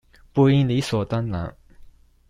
[0.33, 1.55] 不應理所當然